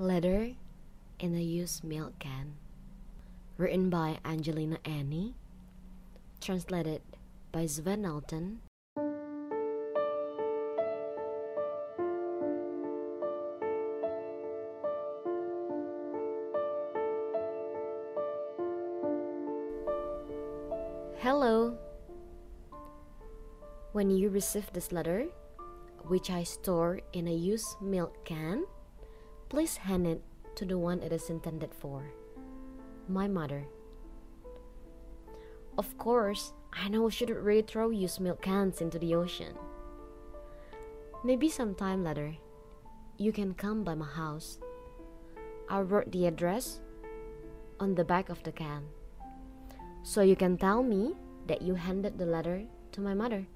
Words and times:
Letter 0.00 0.52
in 1.18 1.34
a 1.34 1.40
Used 1.40 1.82
Milk 1.82 2.16
Can. 2.20 2.54
Written 3.56 3.90
by 3.90 4.18
Angelina 4.24 4.78
Enny. 4.84 5.34
Translated 6.40 7.02
by 7.50 7.66
Sven 7.66 8.04
Aalten. 8.04 8.58
Hello. 21.18 21.76
When 23.90 24.10
you 24.10 24.28
receive 24.30 24.72
this 24.72 24.92
letter, 24.92 25.26
which 26.06 26.30
I 26.30 26.44
store 26.44 27.00
in 27.12 27.26
a 27.26 27.34
used 27.34 27.82
milk 27.82 28.24
can, 28.24 28.64
please 29.48 29.76
hand 29.76 30.06
it 30.06 30.22
to 30.56 30.64
the 30.64 30.78
one 30.78 31.00
it 31.00 31.12
is 31.12 31.30
intended 31.30 31.74
for 31.74 32.10
my 33.08 33.26
mother. 33.26 33.64
Of 35.78 35.96
course, 35.96 36.52
I 36.72 36.88
know 36.88 37.02
we 37.02 37.10
shouldn't 37.10 37.38
really 37.38 37.62
throw 37.62 37.90
used 37.90 38.20
milk 38.20 38.42
cans 38.42 38.80
into 38.80 38.98
the 38.98 39.14
ocean. 39.14 39.54
Maybe 41.24 41.48
sometime 41.48 42.04
later, 42.04 42.36
you 43.16 43.32
can 43.32 43.54
come 43.54 43.84
by 43.84 43.94
my 43.94 44.06
house. 44.06 44.58
I 45.68 45.80
wrote 45.80 46.12
the 46.12 46.26
address 46.26 46.80
on 47.80 47.94
the 47.94 48.04
back 48.04 48.28
of 48.28 48.42
the 48.42 48.52
can. 48.52 48.84
So 50.02 50.22
you 50.22 50.36
can 50.36 50.56
tell 50.56 50.82
me 50.82 51.14
that 51.46 51.62
you 51.62 51.74
handed 51.74 52.18
the 52.18 52.26
letter 52.26 52.64
to 52.92 53.00
my 53.00 53.14
mother 53.14 53.46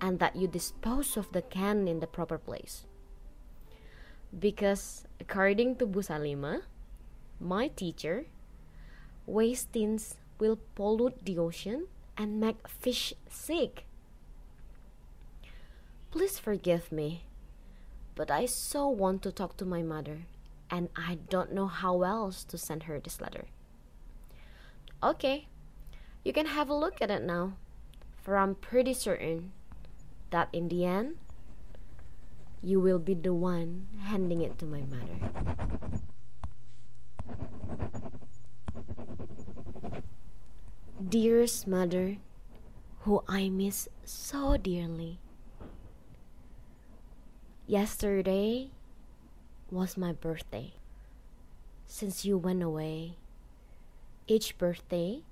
and 0.00 0.18
that 0.18 0.36
you 0.36 0.48
dispose 0.48 1.16
of 1.16 1.30
the 1.32 1.42
can 1.42 1.88
in 1.88 2.00
the 2.00 2.06
proper 2.06 2.38
place. 2.38 2.86
Because 4.32 5.04
according 5.20 5.76
to 5.76 5.86
Busalima, 5.86 6.62
my 7.40 7.68
teacher, 7.68 8.26
waste 9.26 9.72
tins 9.72 10.16
will 10.38 10.58
pollute 10.74 11.24
the 11.24 11.38
ocean 11.38 11.86
and 12.16 12.40
make 12.40 12.68
fish 12.68 13.14
sick. 13.28 13.84
Please 16.10 16.38
forgive 16.38 16.90
me, 16.90 17.24
but 18.14 18.30
I 18.30 18.46
so 18.46 18.88
want 18.88 19.22
to 19.22 19.32
talk 19.32 19.56
to 19.58 19.64
my 19.64 19.82
mother, 19.82 20.24
and 20.70 20.88
I 20.96 21.18
don't 21.28 21.52
know 21.52 21.66
how 21.66 22.02
else 22.02 22.44
to 22.44 22.56
send 22.56 22.84
her 22.84 22.98
this 22.98 23.20
letter. 23.20 23.46
Okay, 25.02 25.48
you 26.24 26.32
can 26.32 26.46
have 26.46 26.70
a 26.70 26.74
look 26.74 27.02
at 27.02 27.10
it 27.10 27.22
now, 27.22 27.52
for 28.22 28.36
I'm 28.36 28.54
pretty 28.54 28.94
certain 28.94 29.52
that 30.30 30.48
in 30.52 30.68
the 30.68 30.84
end, 30.84 31.16
you 32.66 32.80
will 32.80 32.98
be 32.98 33.14
the 33.14 33.32
one 33.32 33.86
handing 34.10 34.40
it 34.42 34.58
to 34.58 34.66
my 34.66 34.82
mother. 34.90 35.22
Dearest 40.98 41.68
mother, 41.68 42.16
who 43.02 43.22
I 43.28 43.48
miss 43.50 43.88
so 44.04 44.56
dearly. 44.56 45.20
Yesterday 47.68 48.70
was 49.70 49.96
my 49.96 50.10
birthday. 50.10 50.74
Since 51.86 52.24
you 52.24 52.36
went 52.36 52.64
away, 52.64 53.14
each 54.26 54.58
birthday, 54.58 55.22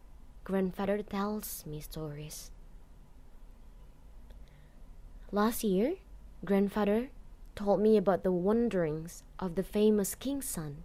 grandfather 0.44 1.02
tells 1.02 1.66
me 1.66 1.80
stories. 1.80 2.52
Last 5.32 5.64
year, 5.64 5.94
grandfather 6.44 7.08
told 7.54 7.80
me 7.80 7.96
about 7.96 8.24
the 8.24 8.32
wanderings 8.32 9.22
of 9.38 9.54
the 9.54 9.62
famous 9.62 10.14
king's 10.14 10.46
son, 10.48 10.82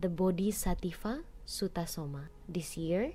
the 0.00 0.08
Bodhisattva 0.08 1.22
Sutasoma. 1.46 2.28
This 2.48 2.76
year, 2.76 3.12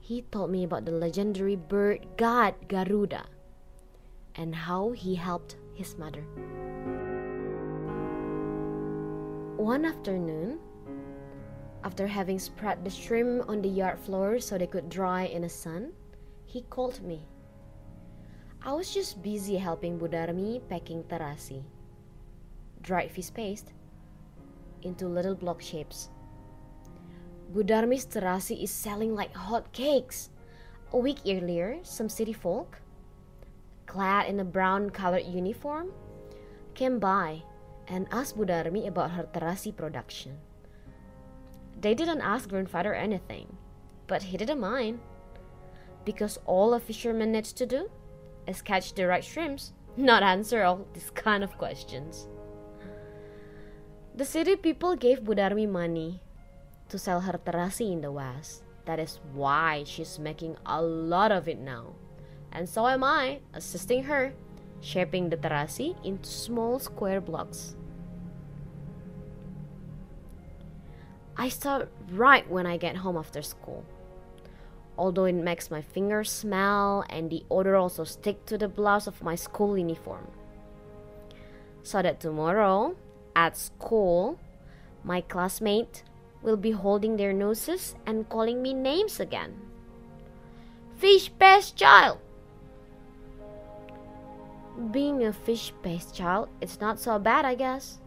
he 0.00 0.22
told 0.22 0.50
me 0.50 0.64
about 0.64 0.84
the 0.84 0.92
legendary 0.92 1.56
bird 1.56 2.06
god 2.16 2.54
Garuda 2.68 3.26
and 4.34 4.54
how 4.54 4.90
he 4.90 5.14
helped 5.14 5.56
his 5.74 5.96
mother. 5.96 6.26
One 9.56 9.84
afternoon, 9.84 10.58
after 11.84 12.06
having 12.06 12.38
spread 12.38 12.84
the 12.84 12.90
shrimp 12.90 13.48
on 13.48 13.62
the 13.62 13.68
yard 13.68 14.00
floor 14.00 14.40
so 14.40 14.58
they 14.58 14.66
could 14.66 14.88
dry 14.88 15.24
in 15.30 15.42
the 15.42 15.48
sun, 15.48 15.92
he 16.44 16.62
called 16.62 17.00
me. 17.02 17.22
I 18.64 18.72
was 18.72 18.92
just 18.92 19.22
busy 19.22 19.56
helping 19.56 19.98
Budarmi 19.98 20.60
packing 20.68 21.04
terasi, 21.04 21.62
dried 22.84 23.10
fish 23.10 23.32
paste, 23.32 23.72
into 24.82 25.08
little 25.08 25.34
block 25.34 25.60
shapes. 25.60 26.10
Budarmi's 27.52 28.06
terasi 28.06 28.62
is 28.62 28.70
selling 28.70 29.14
like 29.14 29.34
hot 29.34 29.72
cakes. 29.72 30.30
A 30.92 30.98
week 30.98 31.18
earlier, 31.26 31.78
some 31.82 32.08
city 32.08 32.32
folk, 32.32 32.78
clad 33.86 34.28
in 34.28 34.38
a 34.38 34.44
brown 34.44 34.90
colored 34.90 35.24
uniform, 35.24 35.92
came 36.74 36.98
by 36.98 37.42
and 37.88 38.06
asked 38.10 38.36
Budarmi 38.36 38.86
about 38.86 39.10
her 39.12 39.24
terasi 39.32 39.74
production. 39.74 40.38
They 41.80 41.94
didn't 41.94 42.20
ask 42.20 42.48
grandfather 42.48 42.94
anything, 42.94 43.56
but 44.06 44.22
he 44.22 44.36
didn't 44.36 44.60
mind. 44.60 45.00
Because 46.04 46.38
all 46.46 46.74
a 46.74 46.80
fisherman 46.80 47.32
needs 47.32 47.52
to 47.54 47.66
do 47.66 47.90
is 48.46 48.62
catch 48.62 48.94
the 48.94 49.06
right 49.06 49.24
shrimps, 49.24 49.72
not 49.96 50.22
answer 50.22 50.62
all 50.62 50.86
these 50.92 51.10
kind 51.10 51.42
of 51.42 51.56
questions. 51.56 52.28
The 54.16 54.24
city 54.24 54.54
people 54.54 54.94
gave 54.94 55.26
Budarmi 55.26 55.68
money 55.68 56.20
to 56.88 56.98
sell 56.98 57.18
her 57.20 57.34
terasi 57.34 57.90
in 57.90 58.00
the 58.00 58.12
West. 58.12 58.62
That 58.86 59.00
is 59.00 59.18
why 59.32 59.82
she's 59.82 60.20
making 60.20 60.56
a 60.64 60.80
lot 60.80 61.32
of 61.32 61.48
it 61.48 61.58
now. 61.58 61.98
And 62.52 62.68
so 62.68 62.86
am 62.86 63.02
I, 63.02 63.40
assisting 63.54 64.04
her, 64.04 64.32
shaping 64.80 65.30
the 65.30 65.36
terasi 65.36 65.98
into 66.04 66.28
small 66.28 66.78
square 66.78 67.20
blocks. 67.20 67.74
I 71.36 71.48
start 71.48 71.90
right 72.12 72.48
when 72.48 72.66
I 72.66 72.76
get 72.76 72.94
home 73.02 73.16
after 73.16 73.42
school. 73.42 73.84
Although 74.96 75.24
it 75.24 75.34
makes 75.34 75.72
my 75.72 75.82
fingers 75.82 76.30
smell 76.30 77.04
and 77.10 77.30
the 77.30 77.42
odor 77.50 77.74
also 77.74 78.04
stick 78.04 78.46
to 78.46 78.56
the 78.56 78.68
blouse 78.68 79.08
of 79.08 79.24
my 79.24 79.34
school 79.34 79.76
uniform. 79.76 80.30
So 81.82 82.00
that 82.00 82.20
tomorrow, 82.20 82.94
at 83.36 83.56
school, 83.56 84.38
my 85.02 85.20
classmate 85.20 86.02
will 86.42 86.56
be 86.56 86.70
holding 86.70 87.16
their 87.16 87.32
noses 87.32 87.94
and 88.06 88.28
calling 88.28 88.62
me 88.62 88.74
names 88.74 89.18
again. 89.18 89.54
Fish 90.96 91.28
best 91.28 91.76
child! 91.76 92.18
Being 94.90 95.24
a 95.24 95.32
fish 95.32 95.72
based 95.82 96.14
child, 96.14 96.48
it's 96.60 96.80
not 96.80 96.98
so 96.98 97.18
bad, 97.18 97.44
I 97.44 97.54
guess. 97.54 97.98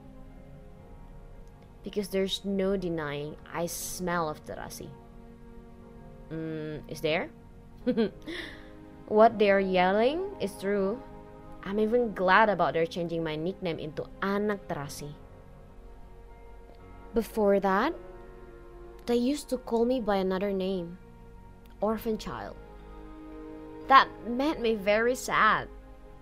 Because 1.83 2.09
there's 2.09 2.43
no 2.43 2.75
denying 2.75 3.35
I 3.53 3.65
smell 3.65 4.29
of 4.29 4.43
terasi. 4.45 4.89
Mm, 6.31 6.83
is 6.89 7.01
there? 7.01 7.29
what 9.07 9.39
they're 9.39 9.61
yelling 9.61 10.21
is 10.41 10.51
true. 10.59 10.99
I'm 11.67 11.81
even 11.81 12.13
glad 12.13 12.47
about 12.47 12.71
their 12.71 12.85
changing 12.85 13.25
my 13.25 13.35
nickname 13.35 13.77
into 13.77 14.07
Anak 14.21 14.69
Terasi. 14.69 15.11
Before 17.13 17.59
that, 17.59 17.93
they 19.05 19.17
used 19.17 19.49
to 19.49 19.57
call 19.57 19.83
me 19.83 19.99
by 19.99 20.15
another 20.15 20.53
name, 20.53 20.97
Orphan 21.81 22.17
Child. 22.17 22.55
That 23.89 24.07
made 24.25 24.61
me 24.61 24.75
very 24.75 25.13
sad 25.13 25.67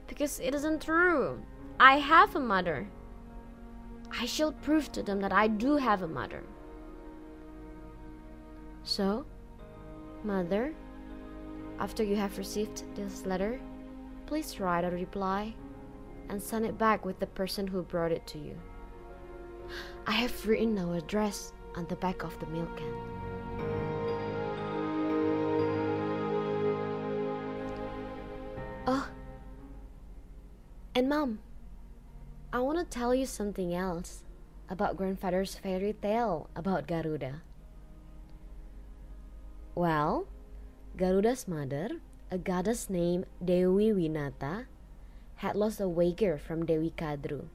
because 0.07 0.39
it 0.39 0.55
isn't 0.55 0.81
true. 0.81 1.39
I 1.79 1.99
have 1.99 2.35
a 2.35 2.39
mother. 2.39 2.87
I 4.09 4.25
shall 4.25 4.51
prove 4.51 4.91
to 4.93 5.03
them 5.03 5.21
that 5.21 5.31
I 5.31 5.47
do 5.47 5.77
have 5.77 6.01
a 6.01 6.07
mother. 6.07 6.41
So, 8.81 9.25
Mother, 10.23 10.73
after 11.77 12.03
you 12.03 12.15
have 12.15 12.39
received 12.39 12.81
this 12.95 13.27
letter, 13.27 13.59
please 14.25 14.59
write 14.59 14.83
a 14.83 14.89
reply 14.89 15.53
and 16.29 16.41
send 16.41 16.65
it 16.65 16.77
back 16.77 17.05
with 17.05 17.19
the 17.19 17.27
person 17.27 17.67
who 17.67 17.83
brought 17.83 18.11
it 18.11 18.25
to 18.27 18.37
you. 18.37 18.57
I 20.07 20.13
have 20.13 20.47
written 20.47 20.77
our 20.77 20.95
address 20.95 21.53
on 21.75 21.85
the 21.87 21.95
back 21.95 22.23
of 22.23 22.37
the 22.39 22.45
milk 22.47 22.77
can. 22.77 22.93
Oh, 28.87 29.07
and 30.93 31.09
mom, 31.09 31.39
I 32.53 32.59
want 32.59 32.79
to 32.79 32.85
tell 32.85 33.13
you 33.13 33.25
something 33.25 33.73
else 33.73 34.23
about 34.69 34.97
grandfather's 34.97 35.55
fairy 35.55 35.93
tale 35.93 36.49
about 36.55 36.87
Garuda. 36.87 37.41
Well, 39.73 40.27
Garuda's 40.95 41.47
mother, 41.47 41.89
a 42.35 42.37
goddess 42.37 42.89
named 42.91 43.23
Dewi 43.39 43.95
Winata, 43.95 44.67
had 45.39 45.55
lost 45.55 45.79
a 45.79 45.87
wager 45.87 46.35
from 46.35 46.67
Dewi 46.67 46.91
Kadru. 46.91 47.47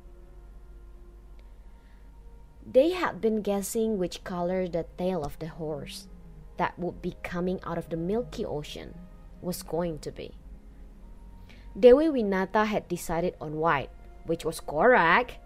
They 2.64 2.96
had 2.96 3.20
been 3.20 3.44
guessing 3.44 4.00
which 4.00 4.24
color 4.24 4.64
the 4.64 4.88
tail 4.96 5.20
of 5.20 5.36
the 5.36 5.52
horse 5.52 6.08
that 6.56 6.78
would 6.80 7.04
be 7.04 7.20
coming 7.20 7.60
out 7.60 7.76
of 7.76 7.92
the 7.92 8.00
Milky 8.00 8.40
Ocean 8.40 8.96
was 9.44 9.60
going 9.60 10.00
to 10.00 10.10
be. 10.10 10.32
Dewi 11.76 12.08
Winata 12.08 12.64
had 12.64 12.88
decided 12.88 13.36
on 13.36 13.60
white, 13.60 13.92
which 14.24 14.48
was 14.48 14.64
correct, 14.64 15.36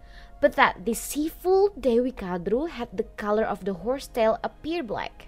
but 0.40 0.54
that 0.54 0.86
deceitful 0.86 1.74
Dewi 1.74 2.12
Kadru 2.12 2.70
had 2.70 2.94
the 2.94 3.10
color 3.18 3.42
of 3.42 3.66
the 3.66 3.82
horse 3.82 4.06
tail 4.06 4.38
appear 4.46 4.84
black. 4.86 5.26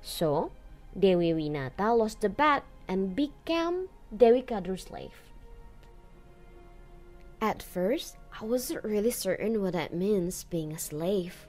So, 0.00 0.52
Dewi 0.96 1.36
Winata 1.36 1.92
lost 1.92 2.22
the 2.24 2.32
bet 2.32 2.64
and 2.88 3.14
became 3.14 3.88
Dewi 4.16 4.42
Kadru's 4.42 4.82
slave. 4.82 5.12
At 7.40 7.62
first, 7.62 8.16
I 8.40 8.44
wasn't 8.44 8.82
really 8.82 9.12
certain 9.12 9.62
what 9.62 9.74
that 9.74 9.94
means 9.94 10.44
being 10.44 10.72
a 10.72 10.78
slave. 10.78 11.46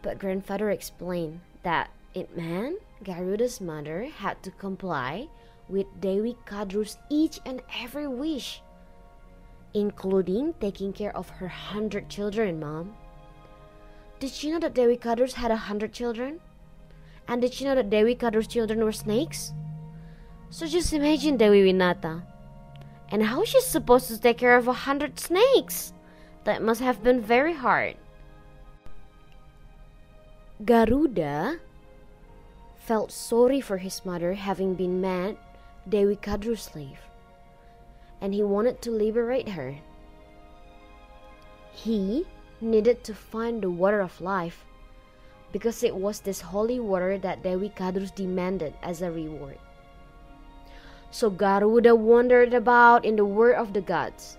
But 0.00 0.18
grandfather 0.18 0.70
explained 0.70 1.40
that 1.64 1.90
it 2.14 2.36
meant 2.36 2.80
Garuda's 3.04 3.60
mother 3.60 4.04
had 4.04 4.42
to 4.44 4.50
comply 4.52 5.28
with 5.68 5.86
Dewi 6.00 6.36
Kadru's 6.46 6.96
each 7.10 7.40
and 7.44 7.60
every 7.78 8.06
wish, 8.06 8.62
including 9.74 10.54
taking 10.60 10.92
care 10.92 11.14
of 11.14 11.28
her 11.28 11.48
hundred 11.48 12.08
children, 12.08 12.60
Mom. 12.60 12.94
Did 14.18 14.42
you 14.42 14.52
know 14.52 14.60
that 14.60 14.74
Dewi 14.74 14.96
Kadru's 14.96 15.34
had 15.34 15.50
a 15.50 15.56
hundred 15.56 15.92
children? 15.92 16.40
And 17.28 17.40
did 17.40 17.60
you 17.60 17.66
know 17.66 17.74
that 17.74 17.90
Dewi 17.90 18.14
Kadru's 18.14 18.46
children 18.46 18.84
were 18.84 18.92
snakes? 18.92 19.52
So 20.50 20.66
just 20.66 20.92
imagine 20.92 21.36
Dewi 21.36 21.72
Winata. 21.72 22.22
And 23.10 23.22
how 23.22 23.44
she's 23.44 23.66
supposed 23.66 24.08
to 24.08 24.20
take 24.20 24.38
care 24.38 24.56
of 24.56 24.68
a 24.68 24.72
hundred 24.72 25.18
snakes? 25.18 25.92
That 26.44 26.62
must 26.62 26.80
have 26.80 27.02
been 27.02 27.20
very 27.20 27.54
hard. 27.54 27.96
Garuda 30.64 31.58
felt 32.76 33.10
sorry 33.10 33.60
for 33.60 33.78
his 33.78 34.04
mother 34.04 34.34
having 34.34 34.74
been 34.74 35.00
mad 35.00 35.36
Dewi 35.88 36.16
Kadru's 36.16 36.62
slave, 36.62 37.00
and 38.20 38.32
he 38.32 38.42
wanted 38.42 38.80
to 38.82 38.90
liberate 38.90 39.50
her. 39.50 39.76
He 41.72 42.24
needed 42.60 43.04
to 43.04 43.14
find 43.14 43.60
the 43.60 43.70
water 43.70 44.00
of 44.00 44.20
life 44.20 44.64
because 45.56 45.82
it 45.82 45.96
was 45.96 46.20
this 46.20 46.52
holy 46.52 46.78
water 46.78 47.16
that 47.16 47.42
Dewi 47.42 47.72
Kadrus 47.72 48.14
demanded 48.14 48.74
as 48.82 49.00
a 49.00 49.10
reward. 49.10 49.56
So 51.10 51.30
Garuda 51.30 51.96
wandered 51.96 52.52
about 52.52 53.06
in 53.06 53.16
the 53.16 53.24
world 53.24 53.56
of 53.56 53.72
the 53.72 53.80
gods. 53.80 54.36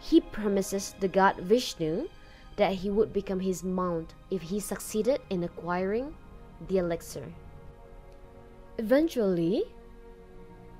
He 0.00 0.20
promises 0.20 0.94
the 1.00 1.08
god 1.08 1.40
Vishnu 1.40 2.10
that 2.56 2.74
he 2.74 2.90
would 2.90 3.10
become 3.10 3.40
his 3.40 3.64
mount 3.64 4.12
if 4.30 4.42
he 4.42 4.60
succeeded 4.60 5.22
in 5.30 5.44
acquiring 5.44 6.12
the 6.68 6.76
elixir. 6.76 7.24
Eventually, 8.76 9.64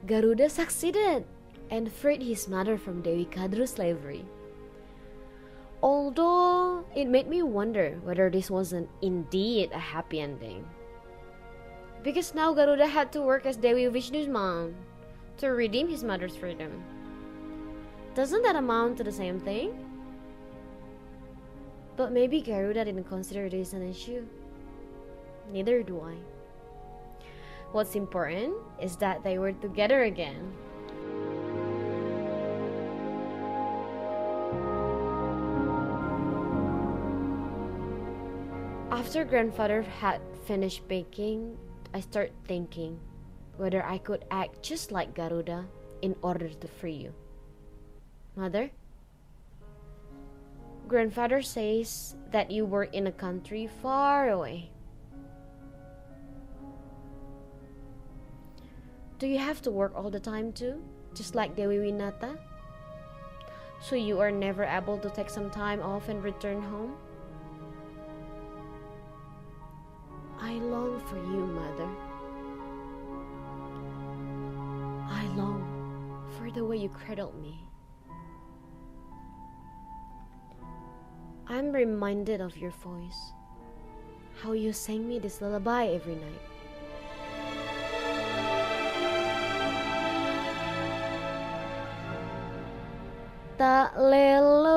Garuda 0.07 0.51
succeeded 0.51 1.25
and 1.71 1.91
freed 1.91 2.21
his 2.21 2.49
mother 2.49 2.77
from 2.77 3.01
Dewi 3.01 3.25
Kadru's 3.25 3.73
slavery. 3.81 4.27
Although 5.83 6.50
it 6.95 7.07
made 7.07 7.29
me 7.29 7.43
wonder 7.43 7.99
whether 8.03 8.31
this 8.31 8.51
wasn't 8.51 8.89
indeed 9.01 9.71
a 9.73 9.79
happy 9.79 10.21
ending. 10.21 10.67
Because 12.03 12.35
now 12.35 12.53
Garuda 12.53 12.87
had 12.87 13.13
to 13.13 13.23
work 13.23 13.47
as 13.47 13.57
Dewi 13.57 13.87
Vishnu's 13.87 14.29
mom 14.29 14.75
to 15.37 15.49
redeem 15.49 15.89
his 15.89 16.03
mother's 16.03 16.37
freedom. 16.37 16.83
Doesn't 18.15 18.43
that 18.43 18.57
amount 18.57 18.97
to 18.99 19.05
the 19.05 19.13
same 19.13 19.39
thing? 19.39 19.87
But 21.97 22.13
maybe 22.13 22.41
Garuda 22.41 22.85
didn't 22.85 23.05
consider 23.05 23.49
this 23.49 23.73
an 23.73 23.89
issue. 23.89 24.27
Neither 25.53 25.83
do 25.83 26.01
I. 26.01 26.15
What's 27.73 27.95
important 27.95 28.55
is 28.81 28.97
that 28.97 29.23
they 29.23 29.39
were 29.39 29.53
together 29.53 30.05
again 30.05 30.53
After 39.11 39.25
grandfather 39.25 39.83
had 39.83 40.21
finished 40.47 40.87
baking, 40.87 41.59
I 41.93 41.99
started 41.99 42.33
thinking 42.47 43.01
whether 43.57 43.85
I 43.85 43.99
could 43.99 44.25
act 44.31 44.63
just 44.63 44.93
like 44.93 45.17
Garuda 45.17 45.67
in 46.01 46.15
order 46.23 46.49
to 46.49 46.69
free 46.69 46.95
you. 46.95 47.13
Mother, 48.37 48.71
grandfather 50.87 51.43
says 51.43 52.15
that 52.31 52.53
you 52.53 52.65
were 52.65 52.85
in 52.85 53.09
a 53.09 53.11
country 53.11 53.69
far 53.83 54.31
away. 54.31 54.71
Do 59.19 59.27
you 59.27 59.39
have 59.39 59.61
to 59.63 59.73
work 59.73 59.91
all 59.97 60.11
the 60.11 60.21
time 60.21 60.53
too, 60.53 60.81
just 61.15 61.35
like 61.35 61.57
Dewi 61.57 61.79
Winata? 61.79 62.39
So 63.81 63.97
you 63.97 64.21
are 64.21 64.31
never 64.31 64.63
able 64.63 64.99
to 64.99 65.11
take 65.11 65.31
some 65.31 65.51
time 65.51 65.83
off 65.83 66.09
and 66.09 66.23
return 66.23 66.63
home? 66.63 66.95
I 70.43 70.55
long 70.55 70.99
for 71.07 71.17
you, 71.17 71.45
Mother. 71.45 71.91
I 75.09 75.27
long 75.37 75.63
for 76.39 76.51
the 76.51 76.65
way 76.65 76.79
you 76.79 76.89
cradled 76.89 77.37
me. 77.41 77.61
I'm 81.47 81.73
reminded 81.73 82.41
of 82.41 82.57
your 82.57 82.71
voice, 82.71 83.35
how 84.41 84.53
you 84.53 84.73
sang 84.73 85.07
me 85.07 85.19
this 85.19 85.43
lullaby 85.43 85.89
every 85.89 86.15
night. 86.15 86.45
Tak 93.59 93.93
lelo, 93.99 94.70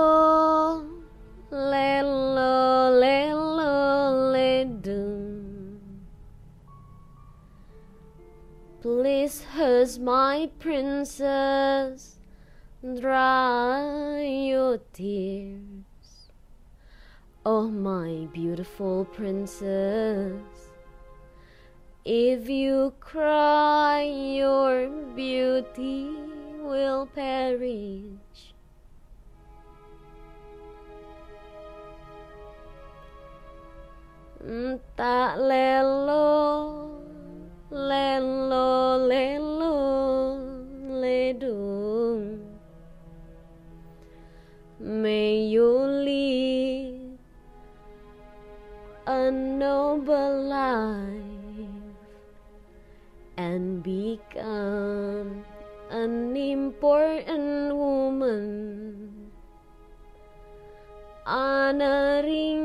princess, 10.59 12.17
dry 12.99 14.21
your 14.23 14.79
tears. 14.93 16.31
Oh, 17.45 17.67
my 17.69 18.27
beautiful 18.33 19.05
princess, 19.05 20.71
if 22.05 22.49
you 22.49 22.93
cry, 22.99 24.03
your 24.03 24.89
beauty 25.15 26.09
will 26.59 27.05
perish. 27.13 28.53
Tak 34.99 35.39
lelo 35.39 36.32
and 53.43 53.83
become 53.83 55.43
an 55.89 56.35
important 56.37 57.75
woman 57.75 59.31
honoring 61.25 62.63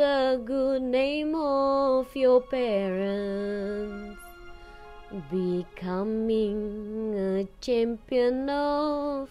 the 0.00 0.40
good 0.44 0.82
name 0.82 1.34
of 1.34 2.06
your 2.14 2.40
parents, 2.40 4.20
becoming 5.30 6.58
a 7.14 7.48
champion 7.60 8.48
of 8.48 9.28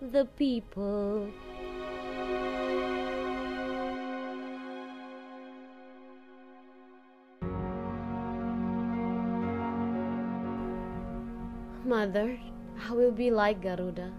the 0.00 0.24
people. 0.38 1.28
Mother, 11.86 12.36
I 12.88 12.92
will 12.92 13.12
be 13.12 13.30
like 13.30 13.62
Garuda, 13.62 14.10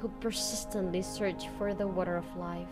who 0.00 0.08
persistently 0.20 1.00
search 1.00 1.46
for 1.56 1.72
the 1.72 1.86
water 1.86 2.16
of 2.16 2.36
life 2.36 2.66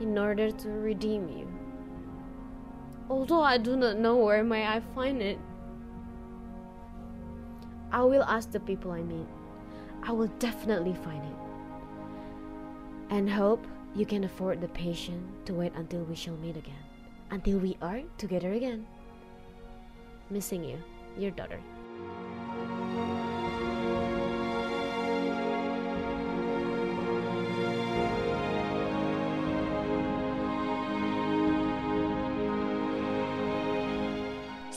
in 0.00 0.16
order 0.16 0.50
to 0.50 0.68
redeem 0.70 1.28
you. 1.28 1.46
Although 3.10 3.42
I 3.42 3.58
do 3.58 3.76
not 3.76 3.98
know 3.98 4.16
where 4.16 4.42
may 4.42 4.66
I 4.66 4.80
find 4.94 5.20
it, 5.20 5.38
I 7.92 8.02
will 8.04 8.22
ask 8.22 8.50
the 8.50 8.60
people 8.60 8.90
I 8.90 9.02
meet. 9.02 9.28
I 10.02 10.12
will 10.12 10.32
definitely 10.38 10.94
find 10.94 11.22
it. 11.22 11.36
And 13.10 13.28
hope 13.28 13.66
you 13.94 14.06
can 14.06 14.24
afford 14.24 14.62
the 14.62 14.68
patience 14.68 15.28
to 15.44 15.52
wait 15.52 15.74
until 15.74 16.04
we 16.04 16.14
shall 16.14 16.36
meet 16.36 16.56
again, 16.56 16.84
until 17.30 17.58
we 17.58 17.76
are 17.82 18.00
together 18.16 18.52
again. 18.52 18.86
Missing 20.30 20.64
you, 20.64 20.78
your 21.18 21.32
daughter. 21.32 21.60